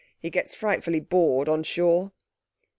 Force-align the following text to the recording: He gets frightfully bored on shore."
He 0.19 0.31
gets 0.31 0.55
frightfully 0.55 0.99
bored 0.99 1.47
on 1.47 1.61
shore." 1.61 2.11